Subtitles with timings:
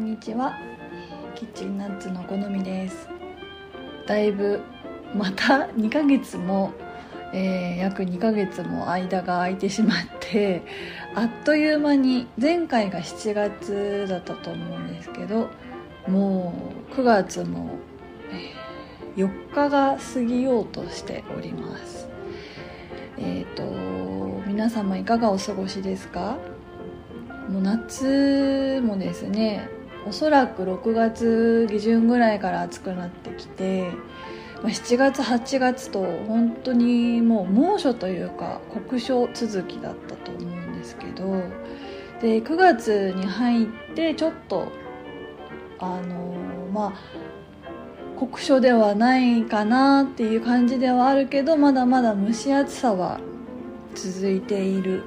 [0.00, 0.58] んにちは。
[1.34, 3.06] キッチンナッツの好みです。
[4.06, 4.60] だいぶ
[5.14, 6.72] また 2ヶ月も、
[7.34, 10.62] えー、約2ヶ月も間が空いてしまって
[11.14, 15.50] あっという間に前回が7月だったと思うんですけど
[16.08, 16.54] も
[16.90, 17.68] う9月も、
[19.16, 22.08] 4日が過ぎようとしております。
[23.18, 26.38] えっ、ー、と皆様いかがお過ごしですか？
[27.50, 29.68] もう夏もですね
[30.06, 33.92] おそらく6月下旬ぐらいから暑くなってきて、
[34.62, 41.24] 7月8月と本当にもう猛暑というか酷暑続きだったと思うんですけど
[42.20, 44.70] で9月に入ってちょっと
[45.78, 46.34] あの
[46.72, 46.92] まあ
[48.18, 53.18] 酷暑ではないかなっていう感じではあるけどまだまだ蒸し暑さは
[53.94, 55.02] 続いている。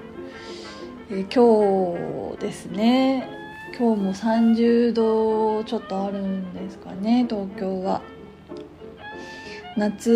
[1.11, 3.42] え今日ですね。
[3.75, 8.03] 今日も30度ちょっとあるんですかね東京は
[9.75, 10.11] 夏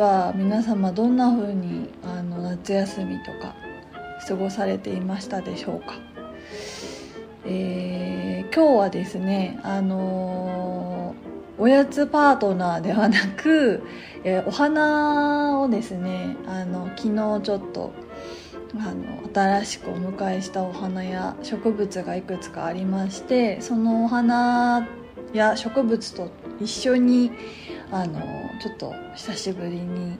[0.00, 3.54] は皆様どんな風にあの夏休みとか
[4.26, 5.94] 過ごされていましたでしょうか。
[7.44, 13.82] えー、今日はですねあのー、おやつパートナーではなく、
[14.24, 17.92] えー、お花をですねあの昨日ちょっと
[18.78, 24.88] あの新しくお迎えしたお花や植物がいくつかありましてそのお花
[25.34, 27.32] や植物と一緒に
[27.90, 28.20] あの
[28.62, 30.16] ちょっと久しぶりに、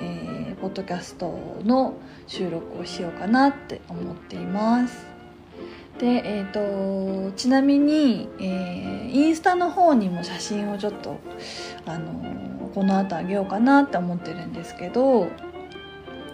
[0.00, 1.94] えー、ポッドキャストの
[2.26, 5.06] 収録をしようかなって思っています。
[5.98, 11.18] で、えーと、ちなみに、えー、インスタの方にも写真をちょっと
[11.86, 15.28] あのこの後あげようかなって思ってるんですけど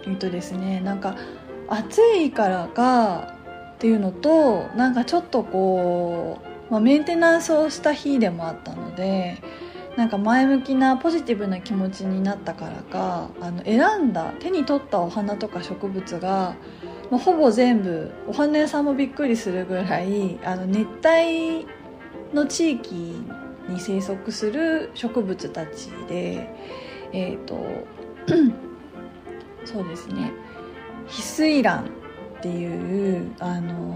[0.05, 1.15] えっとですねなんか
[1.69, 3.35] 暑いからか
[3.75, 6.39] っていうのとなんかちょっとこ
[6.69, 9.41] う、まあ、メンテナンスをした日でもあったので
[9.97, 16.55] なんか前向きなポジティブな気持ちになったからかあの選んだ手に取ったお花とか植物が、
[17.09, 21.65] まあ、ほぼ全部お花屋さんもびっくりするぐらいあの熱帯
[22.33, 22.93] の地域
[23.69, 26.49] に生息する植物たちで
[27.13, 27.65] えっ、ー、と
[29.65, 30.31] そうですね。
[31.07, 31.85] 翡翠蘭
[32.39, 33.95] っていうあの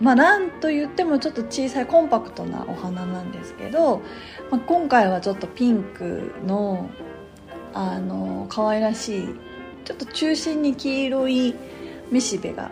[0.00, 4.02] ー、まあなんと言ってもちょっと小さいコンパクトなお花なんですけど、
[4.50, 6.90] まあ、今回はちょっとピンクの
[7.72, 9.28] あのー、可愛らしい
[9.84, 11.54] ちょっと中心に黄色い
[12.10, 12.70] めしべが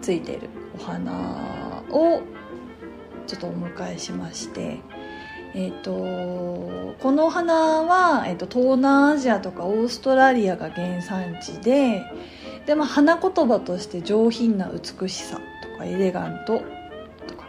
[0.00, 2.22] ついてるお花を
[3.26, 4.80] ちょっとお迎えしまして
[5.58, 12.04] えーと、このお花は、えーと、東南アジアとかオーストラリアが原産地で
[12.64, 15.40] で、まあ、花言葉として上品な美しさ
[15.72, 16.62] とかエレガント
[17.26, 17.48] とか、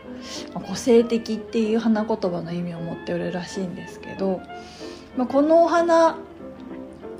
[0.56, 4.42] まあ、個性的っていう花言葉の意味を持っておるらしいんですけど、
[5.16, 6.18] まあ、このお花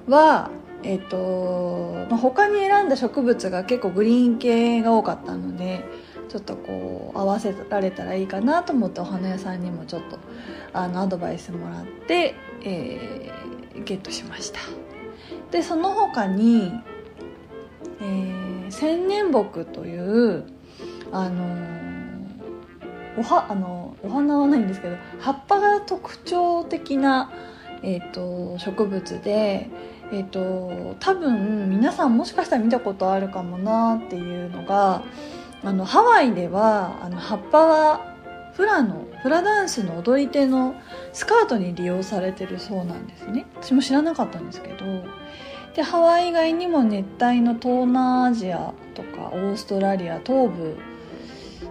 [0.08, 0.50] は、
[0.82, 5.86] えーとまあ、他に選んだ植物が結構グリーン系が多かったので
[6.30, 10.20] ちょっとこう合わせられたらいいかなと思ってお花屋さんにもちょっと
[10.74, 14.60] あのアドバイスもらって、えー、ゲットしました。
[15.52, 16.72] でその他に、
[18.00, 20.46] えー、千年木という
[21.12, 21.44] あの
[23.18, 27.32] おはあのお花はないんですけど葉っぱが特徴的な、
[27.82, 29.70] えーと、植物で、
[30.12, 35.04] えーと多分皆さんもしかしたら見たことあるかもなっていうのが
[35.64, 38.16] あのハワイではあの葉っぱは
[38.54, 40.76] フラのフラダンスの踊り手の
[41.14, 43.46] スカートに利用されてるそうなんですね。
[43.62, 44.86] 私も知らなかったんですけど。
[45.76, 50.78] でハワイ以外にも熱帯の東南アジアとかオーストラリア東部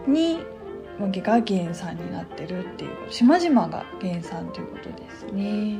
[0.07, 0.39] に
[1.21, 5.79] が原産になってるっていう島々が原産ということですね。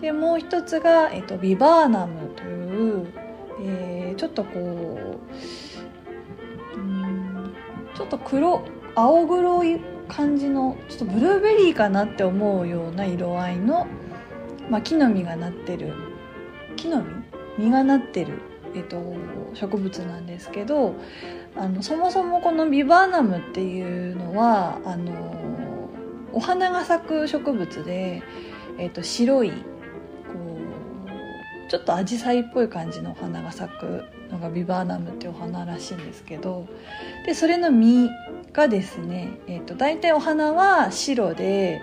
[0.00, 3.06] でもう一つが、えっと、ビバーナムという、
[3.62, 5.69] えー、ちょっとこう
[8.00, 8.62] ちょっと黒
[8.94, 13.86] 青黒い感じのちょっとブルーベリーかなって思うような色合いの、
[14.70, 15.92] まあ、木の実がなってる。
[16.76, 17.30] 木の実？
[17.58, 18.38] 実がなってる、
[18.74, 18.96] えっと、
[19.52, 20.94] 植物なんですけど
[21.54, 25.90] あのそもそもこのビバーナムっていうのはあの
[26.32, 28.22] お花が咲く植物で、
[28.78, 29.52] えっと、白い
[31.70, 36.66] ちょっとアジサイっぽい感じのお花が咲くのがビバーナムっていうお花らしいんですけど
[37.24, 38.10] でそれの実
[38.52, 41.80] がですね、えーと、大体お花は白で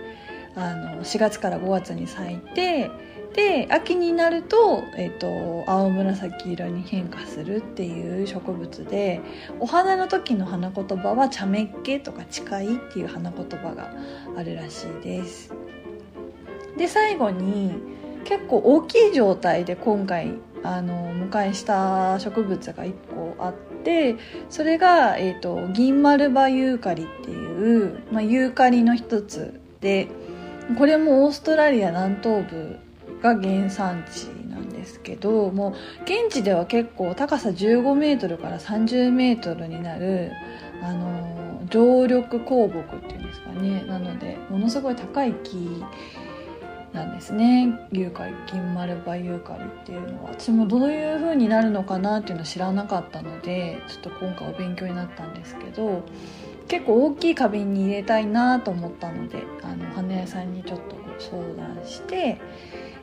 [0.55, 2.91] あの4月から5月に咲いて
[3.33, 9.21] で秋になると,、えーと、青紫色に変化するっていう植物で
[9.61, 13.93] お花の時の花言葉は「茶目っ気」とか「誓い」っていう花言葉が
[14.35, 15.53] あるらしいです。
[16.75, 17.95] で最後に
[18.27, 23.53] 結構大きい状態で今回あの迎えした植物が1個あっ
[23.83, 24.17] て
[24.49, 30.09] それが、えーと、銀丸葉ユーカリっていう、まあ、ユーカリの一つで
[30.77, 32.77] これもオーストラリア南東部
[33.21, 40.33] が原産地なんですけどもう現地では結構高さ15メートルから30メートルになる
[40.83, 43.83] あの常緑香木っていうんですかね。
[43.87, 45.83] なのでものすごい高い木
[46.93, 56.03] なんですねユーカリ銀丸葉ユーカリっていうのは私もどういう風になるのかなっていうのを知らなかったのでちょっと今回お勉強になったんですけど
[56.67, 62.39] 結構大きい花瓶に入れたいなと思ったのであの花屋さんにちょっと相談して、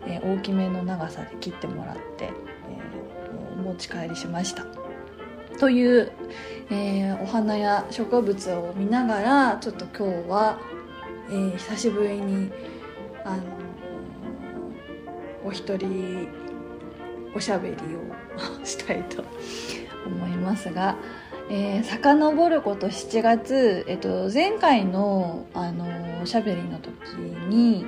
[0.06, 4.64] えー、大きめの長さで切ってもらって、えー、持ち帰りしました。
[5.58, 6.12] という、
[6.70, 10.58] えー、お花や植物を見ながらちょっと今日は、
[11.30, 12.50] えー、久しぶりに
[13.24, 13.42] あの
[15.44, 16.28] お一人
[17.34, 19.24] おしゃべりをしたいと
[20.06, 20.96] 思いますが。
[21.50, 26.94] えー、遡ること7月、えっと、前回のあのおしゃべりの時
[27.48, 27.84] に、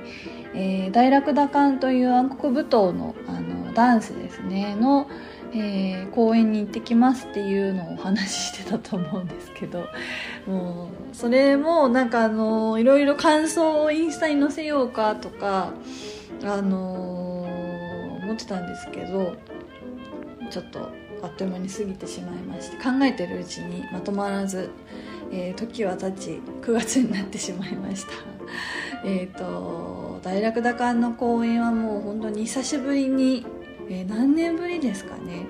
[0.55, 5.09] えー、大楽打艦という暗黒舞踏のあのダンスですねの、
[5.53, 9.87] えー、公演に行ってきますっていうのをお話ししてたと思うんですけど
[10.47, 15.73] もうそれもなんかあのいろいろ感想をインスタに載せようかとか
[16.45, 17.43] あの
[18.23, 19.37] 思ってたんですけど
[20.51, 20.91] ちょっと
[21.23, 24.71] あっという間に過ぎてしまいまして考えてるうちにまとまらず、
[25.33, 28.13] えー、時は経ち9月になってしまいました。
[29.05, 33.47] えっと大楽打艦の公演はもう本当に久しぶりに、
[33.89, 35.47] えー、何年ぶりですかね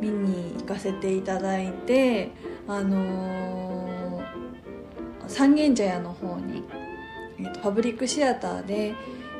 [0.00, 2.30] 見に行かせていただいて
[2.66, 6.64] あのー、三軒茶屋の方に、
[7.38, 8.94] えーと、パブリックシアターで、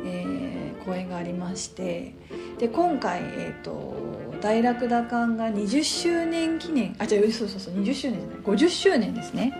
[0.04, 0.59] えー、
[0.90, 2.14] 公演がありまして
[2.58, 9.52] で今回、えーと大楽打艦が20周年記念あ違うそうそうそう20周年じゃない50周年ですね。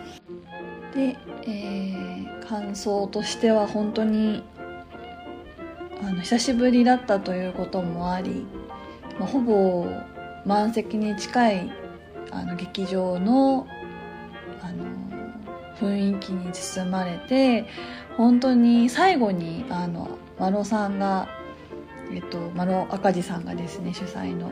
[0.94, 1.17] で、
[1.47, 4.43] えー、感想としては本当に
[6.03, 8.47] あの久しぶりだったということもあり、
[9.19, 9.87] まあ、ほぼ
[10.47, 11.73] 満席に近い
[12.31, 13.67] あの劇場の
[14.62, 14.85] あの
[15.79, 17.67] 雰囲気に包まれて
[18.17, 21.29] 本当に最後にあのマロさんが
[22.13, 24.51] えっと、マロ赤字さんがですね主催の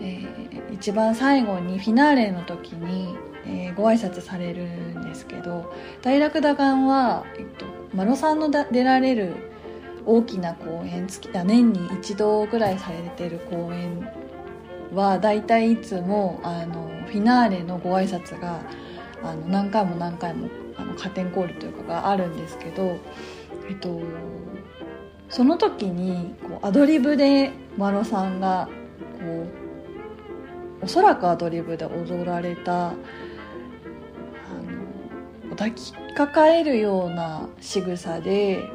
[0.00, 3.16] えー、一番最後にフィナーレの時に、
[3.46, 5.72] えー、ご挨拶されるんですけど
[6.02, 9.34] 大楽打艦は、えっと、マロさんの出られる
[10.04, 14.08] 大きな公演月年に一度ぐらいされてる公演
[14.92, 18.60] は大体いつもあのフィナーレのご挨拶が
[19.22, 22.98] あの何回も何回もあのカテンコールというかがあるんですけど、
[23.68, 24.00] えっと、
[25.28, 28.68] その時にこうアドリブでマロさんが
[29.20, 29.46] こ
[30.82, 32.92] うおそらくアドリブで踊られたあ
[35.48, 38.70] の抱きかかえるような仕草で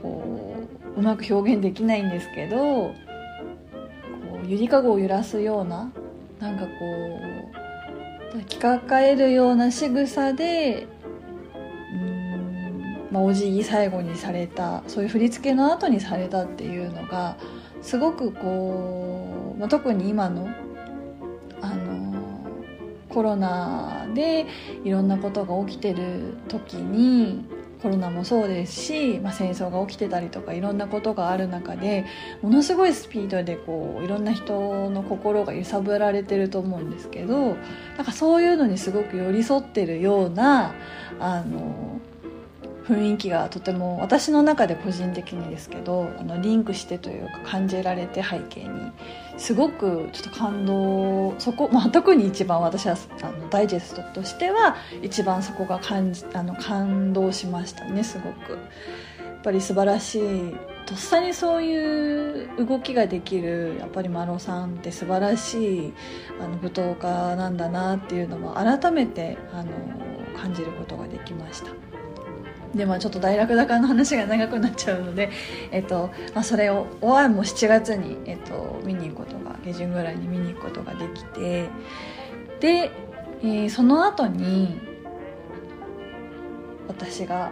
[0.00, 0.56] こ
[0.96, 2.94] ううまく表現できないんですけどこ
[4.42, 5.92] うゆりかごを揺らすような
[6.40, 6.70] なんかこ
[8.30, 10.86] う抱きかかえるような仕草で
[13.12, 17.36] まあ、お辞儀最後にされたそういう振り付けの後にされたっていうのが
[17.82, 20.48] すごくこう、まあ、特に今の
[21.60, 22.12] あの
[23.10, 24.46] コロナで
[24.84, 27.44] いろんなことが起きてる時に
[27.82, 32.06] コロナもそうですし、まあ、戦争が起きてたりとかいろんなことがある中で
[32.40, 37.56] ものすごいスピードでこういろんな人の心が揺さぶられてると思うんですけど
[37.96, 40.74] なんかそういうのにすごく寄り添ってるような
[41.18, 42.00] あの
[42.84, 48.92] 雰囲気がとても私の中で個人的にですけどあのリンクしてというか感じられて背景に
[49.36, 58.58] すごくちょっと感動そこ、まあ、特に一番私はあのダイジェストとしては一番そこが感じあの感動しましたねすごく。
[59.24, 65.92] やっぱり素晴らしいとっさにそういう動きができるやっぱりマロさんって素晴らしい
[66.40, 69.72] あの舞踏家なんだなっていうのも改めてあの
[70.36, 71.91] 感じることができました。
[72.74, 75.30] でまあちょっと大楽高の話が長くなっちゃうので、
[75.70, 81.68] えっとまあ、それをおわんも7月に、えっと、見に行くことが下旬ぐらいに見に行くことができて
[82.60, 82.90] で、
[83.42, 84.80] えー、その後に
[86.88, 87.50] 私が、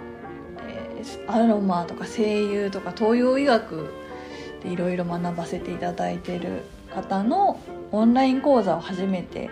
[0.69, 3.93] えー、アロマとか声優とか東洋医学
[4.62, 6.62] でいろいろ学ばせていただいてる
[6.95, 7.61] 方の
[7.93, 9.50] オンライン講座を初めて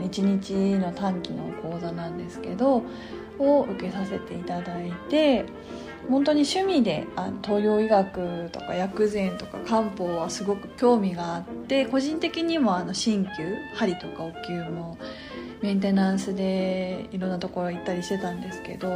[0.00, 2.82] 1日の短期の講座なんですけど
[3.38, 5.44] を受けさせていただいて
[6.08, 7.06] 本当に趣味で
[7.42, 14.98] 東洋医学とか薬膳とか漢方はすごく興味があって個人的にも鍼灸針とかお灸も
[15.62, 18.90] メンテナンスでいろんなところ行ったりしてたんですけど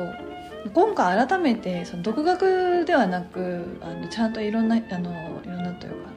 [0.75, 6.11] 今回改めてその独学ではなくあのちゃんといろんなあのいろんなというか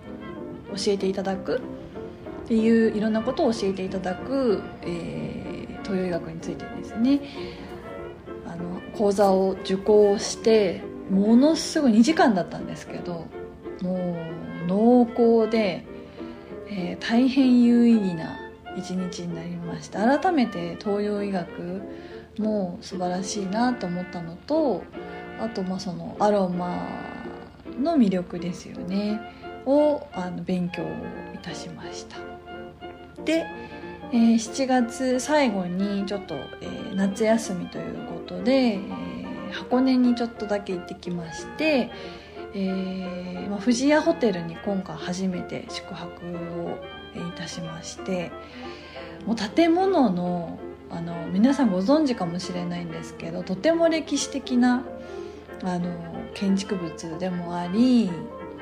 [0.75, 1.61] 教えていただく
[2.45, 7.21] っていういろんなことを教えていただく、えー、東洋医学についてですね。
[8.98, 13.25] 講座を受講してものすごい2時間だったんですけど
[13.81, 14.15] も
[14.63, 15.07] う濃
[15.43, 15.86] 厚で、
[16.69, 18.39] えー、大変有意義な
[18.77, 20.17] 一日になりました。
[20.17, 21.81] 改めて東洋医学
[22.38, 24.83] も素晴らしいなと思ったのと
[25.39, 26.88] あとまあそのアロマ
[27.81, 29.19] の魅力ですよね。
[29.65, 30.83] をあの勉強
[31.33, 32.17] いたしました。
[33.24, 33.45] で、
[34.12, 41.91] えー、7月最後にちょっと、えー、夏休みということで、えー、箱根にちょっとだけ行ってきまして
[42.53, 46.77] えーまあ、富士屋ホテルに今回初めて宿泊を
[47.15, 48.31] いたしまして
[49.25, 50.59] もう建物の
[50.89, 54.83] あの皆さんご存知かもしれないんですけどとても歴史的な
[55.63, 55.89] あの
[56.33, 58.11] 建築物でもあり、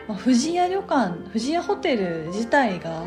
[0.08, 3.06] まあ、富士屋旅館富士屋ホテル自体がやっ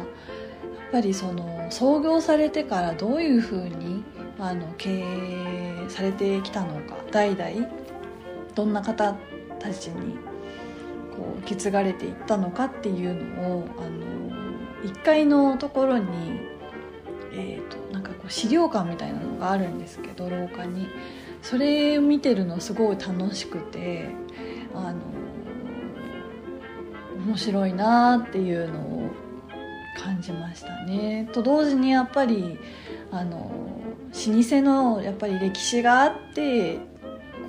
[0.91, 4.03] ぱりその創業されてからどういうふうに
[4.43, 7.69] あの経営されてきたのか代々
[8.57, 9.15] どんな方
[9.61, 10.17] たちに
[11.17, 14.33] こう受け継がれていったのかっていうのをあの
[14.83, 16.07] 1階のところに、
[17.33, 20.89] えーと、なんかこう資料館みたいなのがあるんですけど廊下に
[21.41, 24.09] それを見てるのすごい楽しくて
[24.75, 25.01] あの
[27.27, 29.11] 面白いなっていうのを
[30.03, 31.29] 感じましたね。
[31.33, 32.59] と同時にやっぱり
[33.13, 33.51] あの
[34.27, 36.79] 老舗のやっぱり歴史があって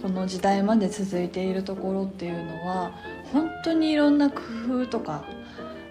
[0.01, 2.91] この時代まで続いているところっていうのは
[3.31, 4.41] 本当にいろんな工
[4.83, 5.25] 夫とか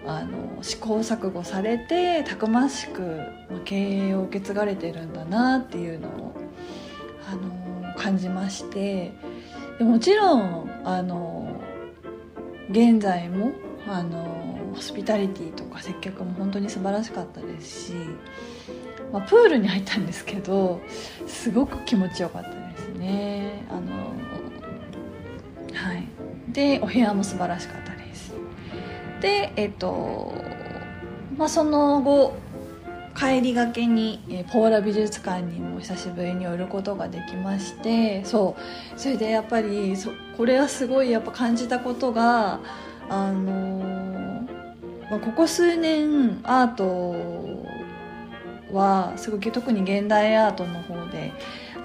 [0.05, 3.19] あの試行錯誤されてたくましく
[3.65, 6.35] 経営を受け継がれてるんだなっていうのを
[7.27, 9.11] あの感じまして。
[9.77, 11.61] でもちろんあの
[12.69, 13.51] 現在も
[13.87, 17.93] あのホスピタリティとか接客も本当に素晴らしかったですし、
[19.13, 20.81] まあ、プールに入ったんですけど
[21.27, 23.63] すごく気持ちよかったですね。
[23.69, 24.11] あの
[25.73, 26.07] はい。
[26.51, 28.33] でお部屋も素晴らしかったです。
[29.21, 30.33] でえっと
[31.37, 32.33] まあその後
[33.15, 38.55] 帰りがけに、えポーラ美術館にも久しぶりに寄ることができましてそ
[38.95, 38.99] う。
[38.99, 42.59] それでやっぱりそこれはすごいやっぱ感じたことが
[43.09, 44.03] あの
[45.11, 47.62] まあ、ここ数年アート
[48.73, 51.33] はすごく特に現代アートの方で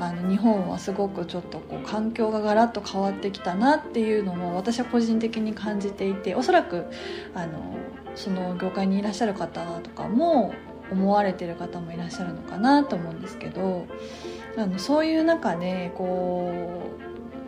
[0.01, 6.87] あの日本はすごくちょっとこう環境がガラッと変わってきたなっていうのも私は個人的に感じていておそらく
[7.35, 7.77] あの
[8.15, 10.55] その業界にいらっしゃる方とかも
[10.91, 13.87] 思われてる方もいらっしゃるのかなと思うんですけど
[14.57, 16.53] あのそういう中でこ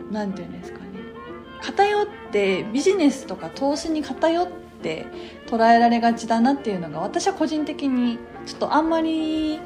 [0.09, 0.85] う何て言うんですかね。
[1.61, 4.47] 偏ってビジネスとか投資に偏っ
[4.81, 5.05] て
[5.47, 9.59] 捉えられがちだなっていうのが私は個人的にちょっとあんまり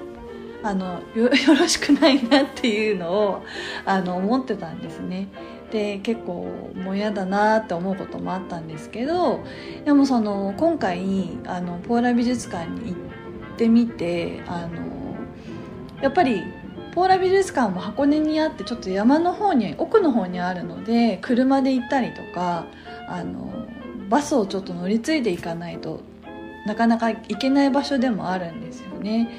[0.64, 3.44] あの よろしくないなっていうのを
[3.86, 5.28] あの思ってたんですね。
[5.72, 9.44] で結構もう嫌だなって思うこともあったんですけど
[9.84, 12.98] でもその今回あのポーラ美術館に行
[13.54, 14.86] ってみてあの
[16.02, 16.44] やっぱり
[16.94, 22.68] ポーラ美術館も箱根にあってちょっと山の方に奥の方にあるので車で行ったりとか
[23.10, 23.68] あの
[24.08, 26.00] バスをちょっと乗り継いでいかないと
[26.66, 29.30] なかなか行けない場所でもあるんですよね。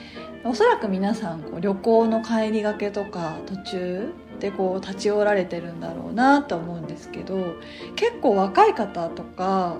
[0.44, 7.56] おそらく皆さんこう旅行の帰りがけとか途中でこう立ち寄られてるんだろうなと思うんですけど
[7.96, 9.76] 結構若い方とか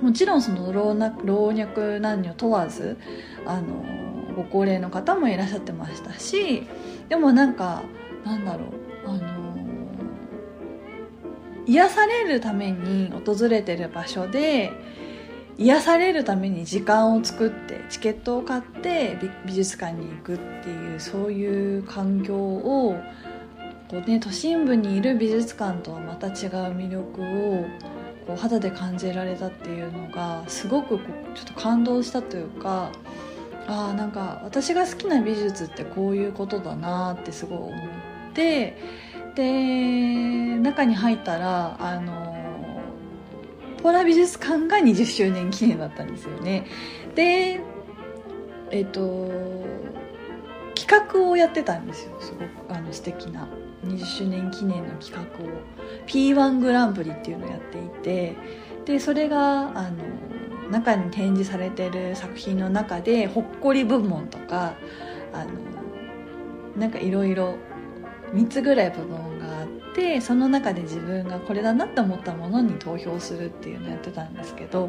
[0.00, 0.88] もちろんその老
[1.46, 2.96] 若男女問わず
[3.46, 3.84] あの
[4.34, 6.66] ご高齢の方もいらっしゃってましたし
[7.08, 7.82] でもなんか
[8.24, 8.64] なんだろ
[9.06, 9.42] うあの
[11.66, 14.72] 癒されるために訪れてる場所で
[15.58, 22.96] 癒されるために時間を作ってチケットを買って美術館に行くっていうそういう環境を
[23.88, 26.32] こう、ね、都心部にいる美術館とはまた違う
[26.74, 27.66] 魅力を
[28.26, 31.04] こう肌で感じられたっていうのがすごくこ
[31.34, 32.90] うちょっと感動したというか
[33.66, 37.78] ああなんか私が好きな美術ってこういうことだなってすごい思っ
[38.34, 38.76] て
[39.34, 42.31] で中に入ったらあの
[43.82, 46.66] ポラ美術館が20周年記念だったんですよね。
[47.14, 47.60] で
[48.70, 49.28] えっ、と
[50.74, 52.16] 企画をやってたんですよ。
[52.20, 53.48] すごくあの素敵な。
[53.84, 55.48] 20周年記念の企画を。
[56.06, 58.36] P1 グランプリっていうのをやっていて。
[58.84, 64.74] でそれがあの中に展示されてる作品の中でほっこり部門とか
[65.32, 65.50] あの
[66.76, 67.54] なんかいろいろ
[68.32, 69.31] 3つぐらい部門
[69.94, 74.88] てその中で自分がこれだなって思ったものに投票するっていうのをやってたんですけど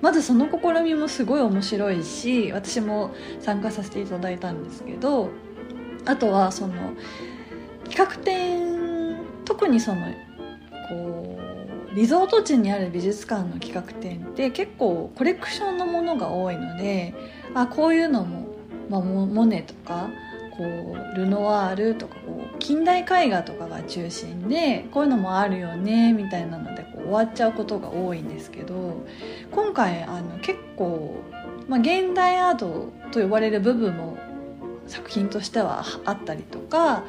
[0.00, 5.30] まずその試みもすごい面白いし私も参加させていただいたんですけど
[6.04, 6.74] あとはその
[7.88, 10.00] 企画展特にその
[10.88, 17.14] こうリゾート地にある美術館の企画展って結構コレクションのものが多いので
[17.54, 18.48] あこういうのも、
[18.88, 20.08] まあ、モネとか
[20.56, 29.04] こうルノワールとかこう近代絵画とかが中心でこういうのもあるよねみたいなのでこう終わっちゃうことが多いんですけど
[29.50, 31.16] 今回あの結構、
[31.68, 34.18] まあ、現代アートと呼ばれる部分も
[34.86, 37.04] 作品としてはあったりとか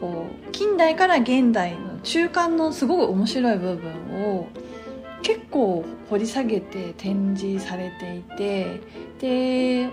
[0.00, 3.92] こう近代から現代の中間のすごく面白い部分
[4.24, 4.48] を
[5.22, 8.80] 結構掘り下げて展示されていて
[9.20, 9.90] で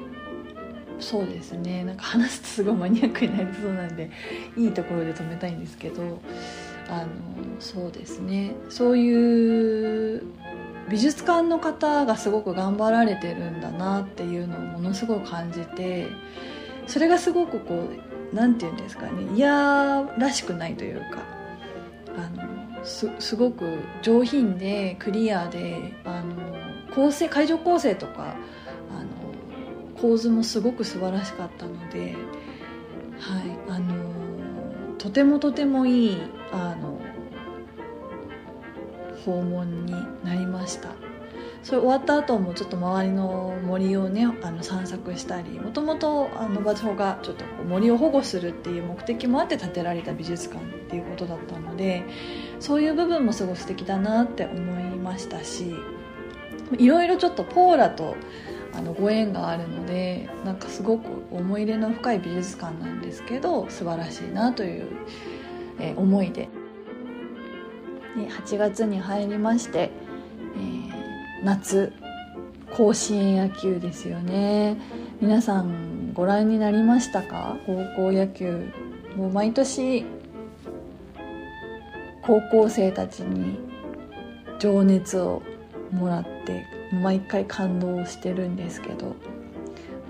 [1.00, 1.84] そうですね。
[1.84, 4.10] なんか話すとすごいマニアックになりそうなんで
[4.56, 6.20] いいところで止めたいんですけど
[6.90, 7.08] あの
[7.60, 8.56] そうですね。
[8.70, 10.24] そういう
[10.90, 16.08] 美術館の方がすごく頑張られてるんだなっていうのをものすごく感じて
[16.88, 21.24] それがすごくこう何て言うんですかね嫌らしくないというか
[22.16, 26.36] あのすごく上品でクリアであの
[26.96, 28.36] 構成会場構成とか
[30.00, 32.16] 構図もすごく素晴らしかったので、
[33.20, 33.96] はいあの
[34.98, 36.18] とてもとてもいい
[36.52, 37.00] あの
[39.26, 41.08] 訪問になりました。
[41.68, 46.30] それ終わった後もちょっと周りの森をねあの散策したりもともと
[46.64, 52.06] 場所がちょっと森を保護するっていう目的もあって建てられた美術館っていうことだったので
[52.62, 55.76] そういう部分もすごい素敵だなって思いましたし
[56.78, 58.16] いろいろちょっとポーラと
[58.74, 64.88] あのご縁があるのでなんかすごく思い入れの深い美術館なんですけど素晴らしいなという、
[65.80, 66.50] えー、思いで。
[68.16, 69.92] で8月に入りまして、
[70.56, 71.94] えー、夏
[72.76, 74.78] 甲子園野球ですよね。
[75.22, 77.58] 皆さんご覧になりましたか？
[77.66, 78.70] 高校野球。
[79.16, 80.06] もう毎年
[82.24, 83.58] 高校生たちに
[84.60, 85.42] 情熱を
[85.92, 89.16] もらって毎回感動してるんですけど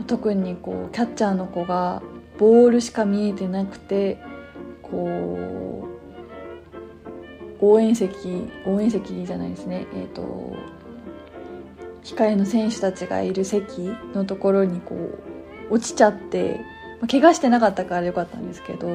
[0.06, 2.02] 特にこうキャッチャーの子が
[2.38, 4.20] ボールしか見えてなくて
[4.82, 5.88] こ
[7.62, 9.88] う応援席応援席じゃないですね。
[9.96, 10.56] えっ、ー、と
[12.04, 16.62] 控えの選手たちがいる席のところにこう落ちちゃって、
[17.02, 18.88] まあ、怪我してなかったからよかったんですけど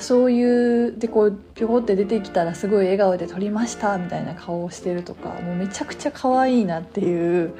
[0.00, 7.54] そういうでこうぴょこって出てきたらすごい笑顔で撮りましたみたいな顔をしてるとかもうめちゃくちゃ可愛いなっていう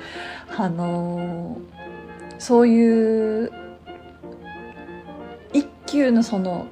[0.56, 3.52] あのー、そういう
[5.52, 6.66] 一球のその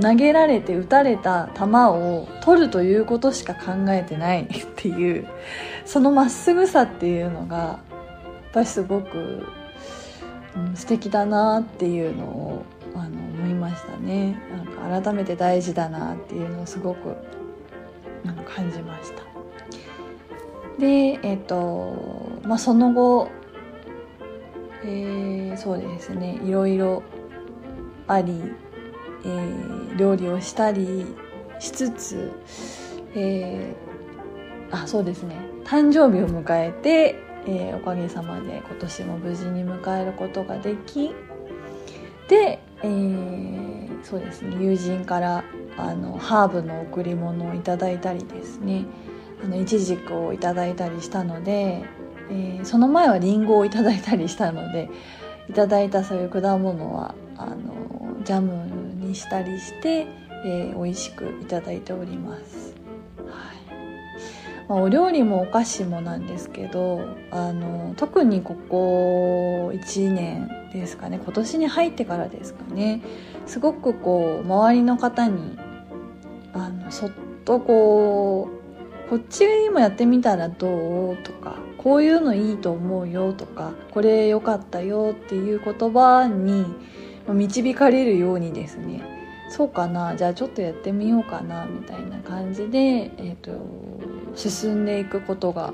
[0.00, 5.28] 投げられて打たれた球を取るということしか考えてないっていう
[5.84, 7.80] そのまっすぐさっていうのがや
[8.48, 9.46] っぱりすごく、
[10.56, 13.33] うん、素敵だなっていうのをあの
[13.74, 14.38] ましたね。
[14.50, 17.16] なんか改めて大事だなっていうのをすごく
[18.24, 19.22] あの感じました。
[20.78, 23.28] でえっ、ー、とまあその後
[24.86, 26.38] えー、そうですね。
[26.44, 27.02] いろいろ
[28.06, 28.38] あり、
[29.24, 31.06] えー、料理をしたり
[31.58, 32.30] しつつ、
[33.14, 35.36] えー、あそうですね。
[35.64, 41.14] 誕生日を迎えて、えー、おかげさまで今年も無事に迎えることができ
[42.28, 44.56] でえー、そうですね。
[44.62, 45.44] 友人から
[45.76, 48.84] あのハーブの贈り物をいただいたりですね。
[49.42, 51.84] あのイチジクをいただいたりしたので、
[52.30, 54.88] えー、その前はリンゴをいただいたりしたので
[55.48, 60.06] いただいたそういう果物はあのジャムにしたりして、
[60.46, 62.74] えー、美味しくいただいております。
[63.18, 64.66] はい。
[64.68, 71.20] まあ、お料理もお菓子もなんですけどあの特にここ1年ですかね。
[71.22, 73.00] 今年に入ってからですかね。
[73.46, 75.56] すごくこう周りの方に
[76.52, 77.10] あのそっ
[77.44, 78.48] とこ
[79.06, 86.64] うこっちにもやってみたらどうとかこういうのいいと思うよとかこれ良かったよっていう言葉に
[87.28, 89.02] 導かれるようにですね。
[89.50, 93.52] そうかなじゃあちょっとやってみようかなみたいな感じで、えーと、
[94.34, 95.72] 進んでいくことが、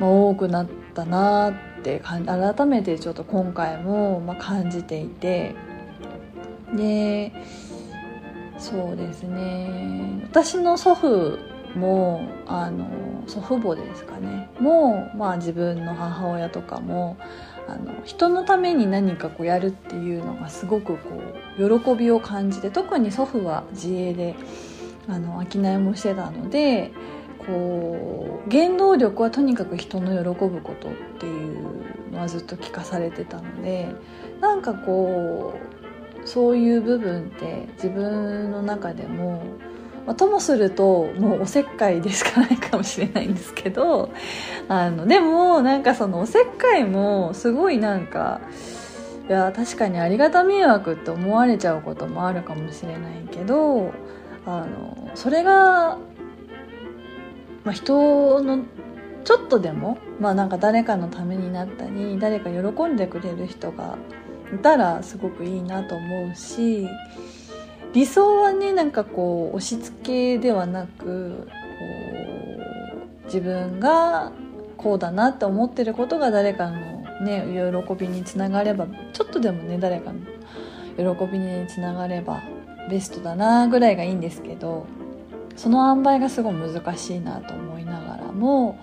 [0.00, 5.54] まあ、多くなったなってって改めてちょっと今回も、ま、感じていて。
[6.76, 7.32] で
[8.58, 10.20] そうですね。
[10.24, 11.38] 私の祖父
[11.76, 12.88] もあの
[13.26, 14.50] 祖父母ですかね。
[14.58, 17.16] も、まあ、自分の母親とかも
[17.68, 21.22] あの人のために何かこうやるっていうのがすごくこ
[21.58, 24.34] う喜びを感じて特に祖父は自営で
[25.06, 26.92] あの商いもしてたので
[27.48, 33.88] こう原動力はとにかく人の喜ぶことっていうのはずっと聞かされてたので
[34.40, 35.54] なんかこ
[36.24, 39.42] うそういう部分って自分の中でも
[40.06, 44.10] まあ、ともするともうおせっかいでしかないかもしれないんですけど
[44.66, 48.40] あのでもなんかそのおせっかいもすごいなんか
[49.28, 53.92] いや確かにありがた迷惑って思われちゃうこともあるかもしれないけど
[54.46, 55.98] あのそれが、
[57.68, 58.60] まあ、人の
[59.24, 63.98] ちょっとでも、まあ、なんか誰かのためになったり誰か喜んでくれる人が
[64.54, 66.88] いたらすごくいいなと思うし
[67.92, 71.52] 理想はねなんかこう押し付けではなくこ
[73.20, 74.32] う自分が
[74.78, 76.78] こうだなって思ってることが誰かの
[77.20, 77.44] ね
[77.86, 82.40] 喜びにつながればちょっとでもね誰かの喜びにつながれば
[82.88, 84.86] ベストだなぐらいがいいんですけど
[85.58, 88.78] その塩梅がすごい難しいなと思いながらも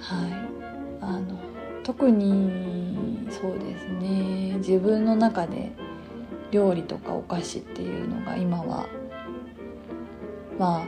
[0.00, 0.52] はい。
[1.00, 1.38] あの
[1.82, 4.54] 特にそうですね。
[4.58, 5.72] 自分の中で
[6.52, 8.86] 料理とかお菓子っていうのが今は
[10.58, 10.86] ま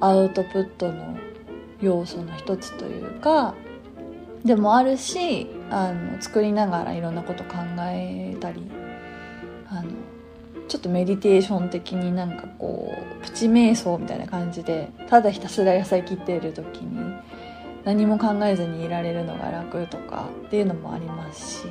[0.00, 1.18] あアウトプットの
[1.80, 3.54] 要素の一つというか
[4.44, 8.70] でもあるしあの作りながらいろんなこと考えたり
[9.68, 9.90] あの
[10.66, 17.14] ちょっとメディテーション的になんかこうプチ瞑想みたいな感じでただひたすら野菜切っている時に
[17.84, 21.62] 何も考えずにいられるのが楽とかっていうのもあります。
[21.62, 21.66] し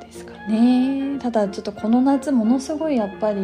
[0.00, 1.18] ですかね。
[1.18, 3.42] ただちょっとこの夏ものすごいやっぱり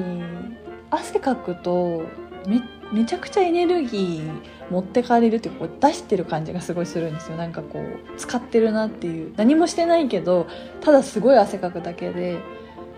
[0.90, 2.02] 汗かくと
[2.46, 4.30] めめちゃくちゃエネルギー
[4.70, 7.36] 持ってかれるっていうこう出してる感じがすごいするんですよ。
[7.36, 9.32] なんかこう使ってるなっていう。
[9.36, 10.46] 何もしてないけど
[10.80, 12.38] ただすごい汗かくだけで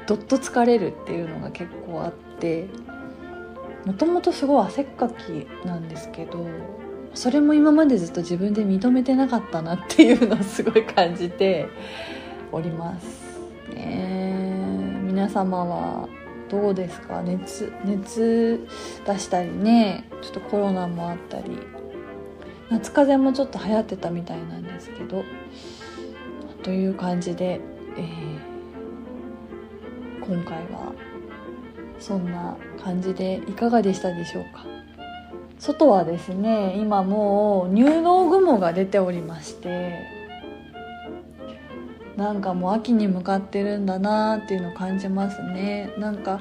[0.08, 2.66] どっと疲れるっていうのが結構あって
[3.84, 6.46] もともとすごい汗っかきなんですけど
[7.14, 11.66] それも今までずっと自分で認めてなかったなっていうのをすごい感じて
[12.52, 13.38] おります
[13.74, 14.98] ね。
[15.02, 16.08] 皆様は
[16.48, 17.22] どうですか？
[17.22, 18.66] 熱熱
[19.06, 21.44] 出したりねちょっとコロナもあったり
[22.70, 25.24] 夏風邪もちょっと流行ってたみたいなんですけど
[26.62, 27.60] という感じで、
[27.96, 28.57] えー、
[30.28, 30.92] 今回は
[31.98, 34.66] そんな感じでいかがでしたでしょうか？
[35.58, 39.98] 外はですね今もう入道雲が出ておりまして
[42.16, 45.92] なんかもう秋に向かってるんだなっていうのを感じますね。
[45.98, 46.40] なんか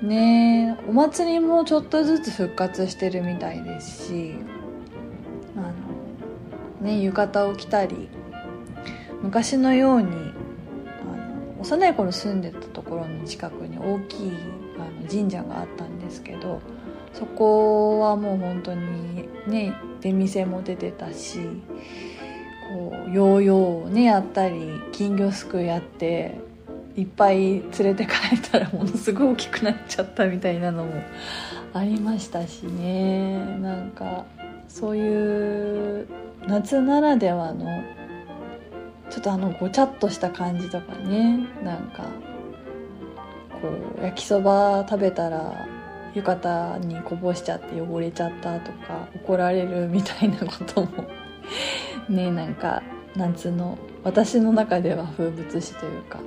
[0.00, 4.34] ねお祭りもちょっとずつ復活してるみたいですし
[5.56, 5.72] あの
[6.86, 8.08] ね浴衣を着たり
[9.22, 10.32] 昔のように
[11.62, 14.32] 幼い頃住んでたところの近くに大きい
[14.78, 16.60] あの神社があったんですけど
[17.12, 21.38] そこはもう本当にね出店も出てたし
[22.72, 26.40] こうヨーヨーをねやったり金魚すくいやって
[26.96, 30.92] いっぱい連れて帰ったらものすごい大きくなっちゃったみたいなのも
[31.72, 33.38] ありましたしね。
[33.60, 34.26] なんか
[34.68, 36.06] そういう
[36.46, 37.66] 夏ならではの
[39.12, 42.04] ちょっとあのごちゃっとした感じとかねなんか
[43.60, 43.68] こ
[44.00, 45.66] う焼きそば食べたら
[46.14, 50.88] 浴衣にこぼしちゃって汚れちゃったとか怒られるみたいなことも。
[52.08, 52.82] ねなんか
[53.14, 56.20] 夏の私の中では風物詩というか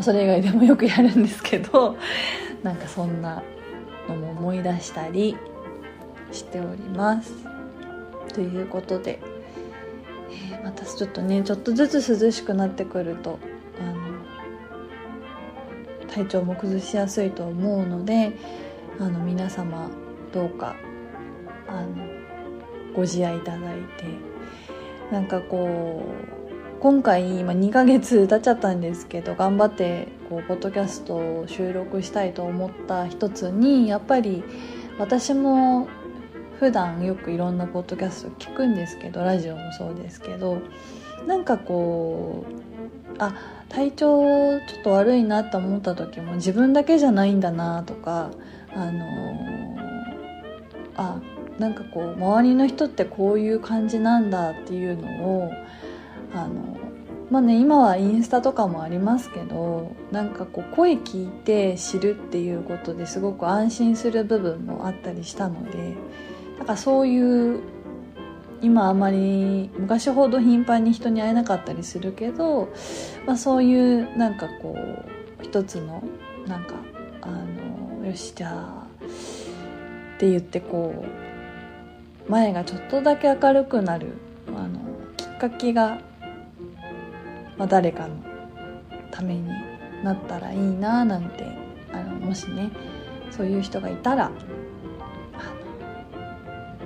[0.00, 1.96] それ以外でもよくやるんですけど
[2.64, 3.42] なんかそんな
[4.08, 5.36] のも思い出したり
[6.32, 7.32] しております。
[8.34, 9.20] ということで、
[10.62, 13.38] またちょっとねちょっとずつ涼しくなってくると
[13.80, 14.10] あの
[16.08, 18.36] 体調も崩しやすいと思うので
[18.98, 19.90] あの皆様
[20.32, 20.76] どうか
[21.68, 21.96] あの
[22.94, 24.04] ご自愛いただいて
[25.10, 26.04] なんかこ
[26.36, 34.42] う今回今2ヶ月経っちゃったんですけど頑張ってこうポッドキャストを収録したいと思った一つにやっぱり
[34.98, 35.88] 私も
[36.60, 40.60] 普段よくいろんなポッドキャスト聞くんですけどラジオもそうですけど
[41.26, 43.34] なんかこうあ
[43.70, 48.30] 体調ちょっと悪いなと思った時も自分だけじゃないんだなとか
[48.74, 49.78] あの
[50.96, 51.18] あ
[51.58, 55.08] なんかこう周りの人ってこういう感じなんだっていうの
[55.46, 55.52] を
[56.34, 56.76] あの
[57.30, 65.96] まあね今はインスタとかもありますけどなんかこう声聞いて知るっていうことですごく安心する部分もあったりしたので
[66.60, 67.62] なんかそういう
[68.60, 72.68] 今あまり昔ほど頻繁に人に会えなかったりするけど、
[73.26, 76.04] まあ、そういうなんかこう一つの
[76.46, 76.74] なんか
[77.22, 77.28] あ
[78.00, 78.86] のよしじゃあ
[80.16, 81.02] って言ってこ
[82.28, 84.12] う前がちょっとだけ明るくなる
[84.48, 84.80] あの
[85.16, 86.02] きっかけが、
[87.56, 88.16] まあ、誰かの
[89.10, 89.48] ために
[90.04, 91.46] なったらいいななんて
[91.90, 92.70] あのもしね
[93.30, 94.30] そういう人がいたら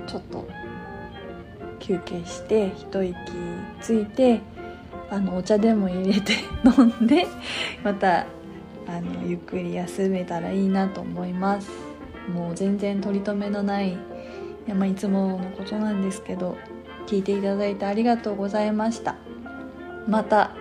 [0.07, 0.47] ちょっと
[1.79, 3.15] 休憩して一息
[3.81, 4.41] ついて
[5.09, 7.27] あのお茶でも入れて飲んで
[7.83, 8.25] また
[8.87, 11.69] あのゆっくり休めたらいいなと思います。
[12.33, 13.93] もう全然取り留めのない
[14.67, 16.57] い、まあ、いつものことなんですけど
[17.05, 19.15] 聞いていただいてありがとうございました。
[20.07, 20.51] また、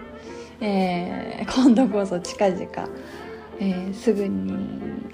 [0.61, 2.66] えー、 今度こそ近々、
[3.61, 4.54] えー、すぐに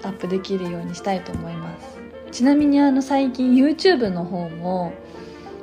[0.03, 2.00] アップできるようにしたいと思います。
[2.31, 4.93] ちなみにあの最近 YouTube の方も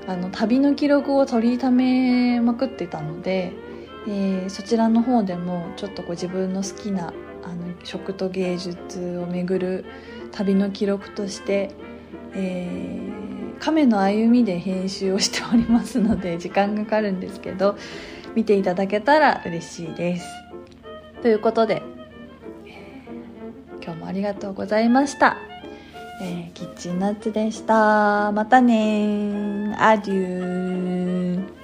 [0.07, 3.53] あの旅の記録を取りためまくってたので、
[4.07, 9.85] えー、そちらの方でもちょっとこう自分の好きなあの食と芸術をめぐる
[10.33, 11.71] 旅の記録として、
[12.35, 17.77] えー、亀の歩みで編集をしておりますので時間がかかるんですけど
[18.35, 20.27] 見ていただけたら嬉しいです。
[21.23, 21.83] ということで、
[23.83, 25.58] 今日もありがとうございました。
[26.21, 28.33] えー、キッチンナッツでした。
[28.33, 31.58] またねアデュー。